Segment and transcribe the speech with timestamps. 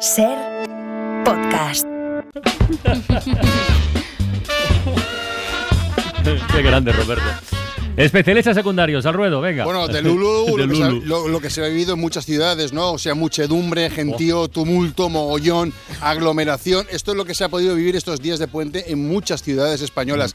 [0.00, 0.36] Ser
[1.24, 1.86] podcast.
[6.52, 7.55] Qué grande, Roberto.
[7.96, 9.64] Especialistas secundarios, al ruedo, venga.
[9.64, 11.06] Bueno, de Lulu, De lo, que se ha, Lulu.
[11.06, 12.92] lo- lo que se ha vivido en muchas ciudades, ¿no?
[12.92, 16.86] O sea, muchedumbre, gentío, tumulto, mogollón, aglomeración.
[16.90, 19.80] Esto es lo que se ha podido vivir estos días de puente en muchas ciudades
[19.80, 20.34] españolas.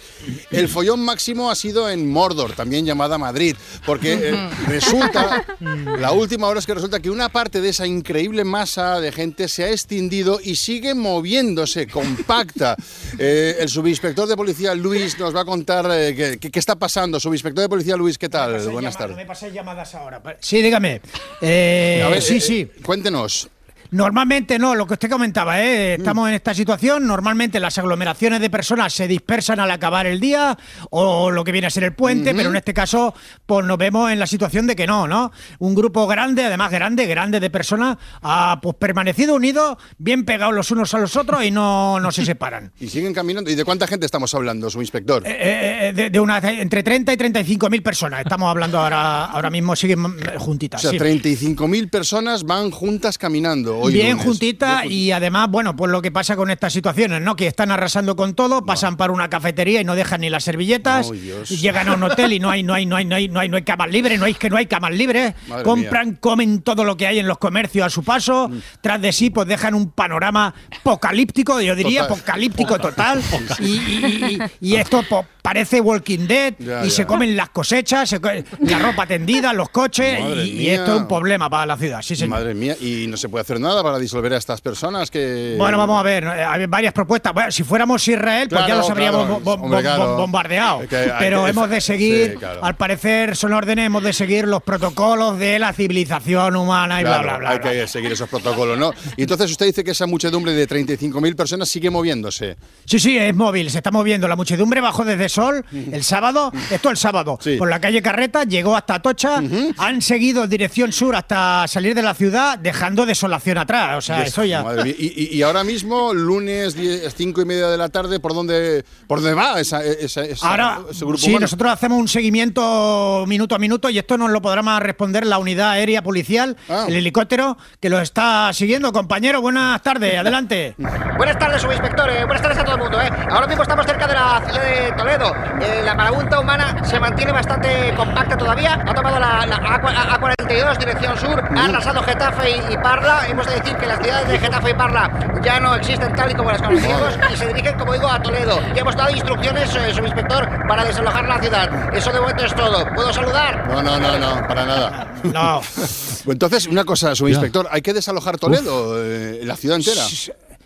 [0.50, 3.56] El follón máximo ha sido en Mordor, también llamada Madrid,
[3.86, 5.46] porque eh, resulta,
[6.00, 9.48] la última hora es que resulta que una parte de esa increíble masa de gente
[9.48, 12.76] se ha extendido y sigue moviéndose, compacta.
[13.20, 17.20] Eh, el subinspector de policía Luis nos va a contar eh, qué está pasando.
[17.20, 18.58] Subinspector de policía Luis, ¿qué tal?
[18.70, 19.18] Buenas tardes.
[19.18, 20.22] Me paséis llamadas ahora.
[20.40, 21.02] Sí, dígame.
[21.42, 22.72] Eh, A ver, sí, eh, sí.
[22.84, 23.50] cuéntenos.
[23.92, 25.96] Normalmente no, lo que usted comentaba, ¿eh?
[25.96, 30.58] estamos en esta situación, normalmente las aglomeraciones de personas se dispersan al acabar el día
[30.92, 33.14] o lo que viene a ser el puente, pero en este caso
[33.46, 35.34] pues nos vemos en la situación de que no, ¿no?
[35.60, 40.72] Un grupo grande, además grande, grande de personas, ha pues permanecido unidos, bien pegados los
[40.72, 42.72] unos a los otros y no, no se separan.
[42.82, 43.52] Y siguen caminando.
[43.52, 45.24] ¿Y de cuánta gente estamos hablando, subinspector?
[45.26, 49.50] Eh, eh, de, de una, entre 30 y 35 mil personas, estamos hablando ahora, ahora
[49.50, 50.82] mismo, siguen eh, o juntitas.
[50.82, 50.98] sea, sí.
[50.98, 54.26] 35.000 personas van juntas caminando hoy Bien lunes.
[54.26, 57.36] juntita Bien y además, bueno, pues lo que pasa con estas situaciones, ¿no?
[57.36, 61.12] Que están arrasando con todo, pasan para una cafetería y no dejan ni las servilletas,
[61.50, 63.40] y llegan a un hotel y no hay, no hay, no hay, no hay, no
[63.40, 66.62] hay, no hay camas libres, no hay que no hay camas libres, Madre compran, comen
[66.62, 68.58] todo lo que hay en los comercios a su paso, Mm.
[68.82, 72.18] tras de sí, pues dejan un panorama apocalíptico, yo diría, Total.
[72.18, 73.22] apocalíptico total,
[73.60, 76.92] y, y- y- y esto pues, parece Walking Dead, Ya, y ya.
[76.92, 81.08] se comen las cosechas, se co- la ropa tendida, los coches, y, esto es un
[81.08, 82.30] problema para la ciudad, sí, señor.
[82.40, 85.56] Madre mía, y no se puede hacer nada para disolver a estas personas que...
[85.58, 87.34] Bueno, vamos a ver, eh, hay varias propuestas.
[87.34, 90.18] Bueno, si fuéramos Israel, pues ya los habríamos claro, bo- bo- hombre, bo- claro.
[90.18, 90.82] bombardeado.
[91.20, 92.64] Pero hemos de seguir, Sí, claro.
[92.64, 97.20] al parecer son órdenes, hemos de seguir los protocolos de la civilización humana y bla,
[97.22, 97.50] bla, bla.
[97.52, 97.72] hay bla.
[97.72, 98.92] que seguir esos protocolos, ¿no?
[99.18, 102.56] Y entonces usted dice que esa muchedumbre de 35.000 personas sigue moviéndose.
[102.86, 104.28] Sí, sí, es móvil, se está moviendo.
[104.28, 107.58] La muchedumbre bajó desde Sol el sábado, esto el sábado, Sí.
[107.58, 109.42] por la calle Carreta, llegó hasta Atocha,
[109.78, 113.98] han seguido dirección sur hasta salir de la ciudad, dejando desolación atrás.
[113.98, 114.64] O sea, eso ya.
[114.64, 114.96] Madre mía.
[114.98, 118.84] Y, y- y ahora mismo, lunes 10, 5 y media de la tarde, ¿por dónde,
[119.08, 121.42] por dónde va esa, esa- esa- Ahora, ese grupo sí, humano?
[121.46, 125.38] nosotros hacemos un seguimiento minuto a minuto y esto nos lo podrá más responder la
[125.38, 126.86] unidad aérea policial, Ah.
[126.88, 128.92] el helicóptero, que lo está siguiendo.
[128.92, 130.76] Compañero, buenas tardes, adelante.
[131.18, 132.10] Buenas tardes, subinspector.
[132.10, 133.00] eh, buenas tardes a todo el mundo.
[133.00, 133.10] eh.
[133.30, 135.21] Ahora mismo estamos cerca de la ciudad de Toledo.
[135.62, 138.80] Eh, la marabunta humana se mantiene bastante compacta todavía.
[138.86, 141.44] Ha tomado la, la A, 42 dirección sur.
[141.56, 143.28] Ha arrasado Getafe y, y Parla.
[143.28, 145.10] Hemos de decir que las ciudades de Getafe y Parla
[145.44, 148.60] ya no existen tal y como las conocíamos y se dirigen, como digo, a Toledo.
[148.74, 151.96] Ya hemos dado instrucciones, eh, subinspector, para desalojar la ciudad.
[151.96, 152.86] Eso de momento es todo.
[152.94, 153.68] ¿Puedo saludar?
[153.68, 155.08] No, no, no, no, para nada.
[155.24, 155.62] No.
[156.32, 160.04] Entonces, una cosa, subinspector, hay que desalojar Toledo, eh, la ciudad entera.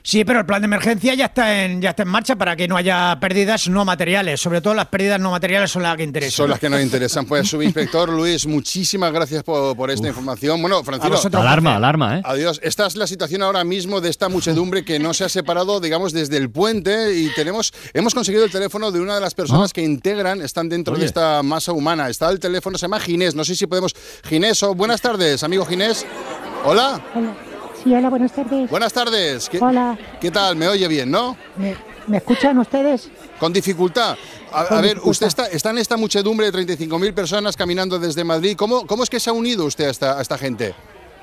[0.08, 2.68] Sí, pero el plan de emergencia ya está en ya está en marcha para que
[2.68, 4.40] no haya pérdidas no materiales.
[4.40, 6.32] Sobre todo las pérdidas no materiales son las que interesan.
[6.32, 7.26] Son las que nos interesan.
[7.26, 10.62] Pues, subinspector Luis, muchísimas gracias por, por esta información.
[10.62, 11.26] Bueno, vosotros.
[11.34, 12.22] Alarma, alarma, ¿eh?
[12.24, 12.60] Adiós.
[12.62, 16.14] Esta es la situación ahora mismo de esta muchedumbre que no se ha separado, digamos,
[16.14, 19.74] desde el puente y tenemos, hemos conseguido el teléfono de una de las personas Ah.
[19.74, 21.02] que integran, están dentro Oye.
[21.02, 22.10] de esta masa humana.
[22.10, 23.34] Está el teléfono, se llama Ginés.
[23.34, 23.96] No sé si podemos.
[24.30, 26.06] Ginés, buenas tardes, amigo Ginés.
[26.64, 27.02] Hola.
[27.16, 27.55] Hola.
[27.85, 28.69] Sí, hola, buenas tardes.
[28.69, 29.47] Buenas tardes.
[29.47, 29.96] ¿Qué, Hola.
[30.19, 30.56] ¿Qué tal?
[30.56, 31.38] ¿Me oye bien, no?
[31.56, 31.75] ¿Me,
[32.07, 33.12] me escuchan ustedes?
[33.40, 34.18] Con dificultad.
[34.51, 35.12] A, Con a ver, dificultad.
[35.12, 38.56] usted está, está en esta muchedumbre de 35.000 personas caminando desde Madrid.
[38.57, 40.73] ¿Cómo, ¿Cómo es que se ha unido usted a esta, a esta gente?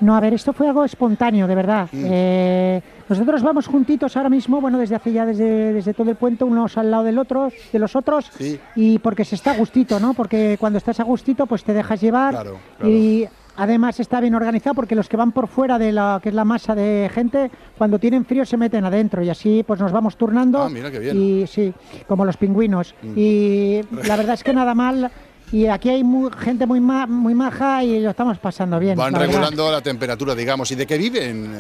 [0.01, 1.89] No, a ver, esto fue algo espontáneo, de verdad.
[1.93, 2.05] Mm.
[2.09, 6.45] Eh, nosotros vamos juntitos ahora mismo, bueno, desde hace ya, desde, desde todo el puente,
[6.45, 8.59] unos al lado del otro, de los otros, Sí.
[8.77, 10.15] y porque se está a gustito, ¿no?
[10.15, 12.35] Porque cuando estás a gustito, pues te dejas llevar.
[12.35, 12.93] Claro, claro.
[12.93, 16.35] Y además está bien organizado porque los que van por fuera de la que es
[16.35, 20.17] la masa de gente, cuando tienen frío se meten adentro y así pues nos vamos
[20.17, 20.63] turnando.
[20.63, 21.17] Ah, mira qué bien.
[21.19, 21.21] Mm.
[21.43, 21.73] Y sí,
[22.07, 22.95] como los pingüinos.
[23.17, 25.11] Y la verdad es que nada mal.
[25.53, 26.03] Y aquí hay
[26.39, 28.97] gente muy, ma- muy maja y lo estamos pasando bien.
[28.97, 29.33] Van la verdad.
[29.35, 30.71] regulando la temperatura, digamos.
[30.71, 31.51] ¿Y de qué viven?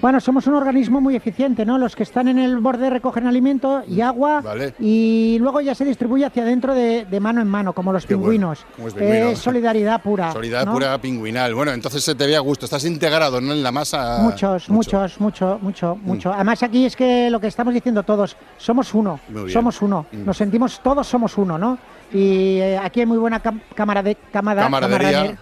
[0.00, 1.76] Eh, Bueno, somos un organismo muy eficiente, ¿no?
[1.78, 4.74] Los que están en el borde recogen alimento y agua Vale.
[4.80, 8.14] y luego ya se distribuye hacia adentro de, de mano en mano, como los Qué
[8.14, 8.66] bueno, pingüinos.
[8.76, 9.32] como los pingüinos.
[9.32, 10.32] Es solidaridad pura.
[10.32, 10.72] Solidaridad ¿no?
[10.72, 11.54] pura pingüinal.
[11.54, 12.64] Bueno, entonces se te ve a gusto.
[12.64, 13.52] Estás integrado, ¿no?
[13.52, 14.18] En la masa.
[14.22, 14.96] Muchos, Mucho.
[14.96, 15.00] Mm.
[15.00, 16.32] muchos, mucho, mucho, mucho.
[16.32, 20.06] Además aquí es que lo que estamos diciendo todos, somos uno, somos uno.
[20.12, 20.24] Mm.
[20.24, 21.78] Nos sentimos todos somos uno, ¿no?
[22.12, 25.36] Y eh, aquí hay muy buena cam- cámara de cámara, Camaradería,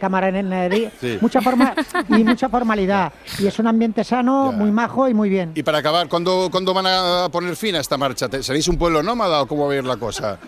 [0.00, 1.18] camaradería, Sí.
[1.20, 1.74] mucha forma
[2.08, 3.12] y mucha formalidad.
[3.38, 4.56] Y es un ambiente sano, Ya.
[4.58, 5.52] muy majo y muy bien.
[5.54, 8.28] Y para acabar, ¿cuándo, ¿cuándo van a poner fin a esta marcha?
[8.28, 10.38] ¿Te- ¿Seréis un pueblo nómada o cómo va a ir la cosa?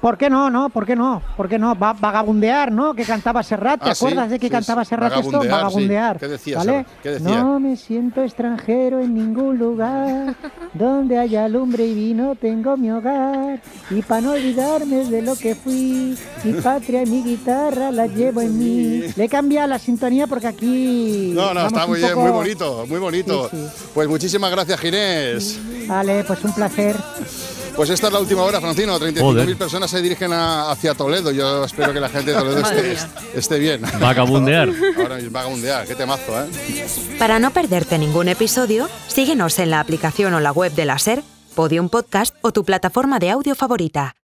[0.00, 0.68] ¿Por qué no, no?
[0.68, 1.20] ¿Por qué no?
[1.36, 1.74] ¿Por qué no?
[1.76, 2.94] Va- vagabundear, ¿no?
[2.94, 3.82] Que cantaba Serrat.
[3.82, 4.90] ¿Te Ah, sí, acuerdas de que sí, cantaba sí.
[4.90, 5.22] Serrat esto?
[5.24, 5.64] Vagabundear, sí.
[5.64, 6.18] Vagabundear.
[6.20, 6.86] ¿Qué decía, ¿Vale?
[7.02, 7.42] Decía?
[7.42, 10.36] No me siento extranjero en ningún lugar.
[10.72, 13.60] Donde haya lumbre y vino tengo mi hogar.
[13.90, 18.40] Y para no olvidarme de lo que fui, mi patria y mi guitarra la llevo
[18.40, 19.02] en mí.
[19.16, 21.32] Le he cambiado la sintonía porque aquí.
[21.34, 23.48] No, no, está muy bien, poco- muy bonito, muy bonito.
[23.50, 25.60] Sí, Pues muchísimas gracias, Ginés.
[25.88, 26.94] Vale, pues un placer.
[27.78, 28.98] Pues esta es la última hora, Francino.
[28.98, 29.56] 35.000 Joder.
[29.56, 31.30] personas se dirigen a- hacia Toledo.
[31.30, 32.96] Yo espero que la gente de Toledo esté,
[33.34, 33.82] esté bien.
[34.00, 34.68] Vagabundear.
[34.96, 36.46] Ahora mismo, vagabundear, qué temazo, ¿eh?
[37.20, 41.22] Para no perderte ningún episodio, síguenos en la aplicación o la web de la SER,
[41.54, 44.16] Podium Podcast o tu plataforma de audio favorita.